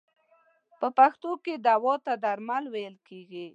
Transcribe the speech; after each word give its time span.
په 0.79 0.87
پښتو 0.97 1.31
کې 1.43 1.53
دوا 1.67 1.95
ته 2.05 2.13
درمل 2.23 2.63
ویل 2.73 2.95
کیږی. 3.07 3.47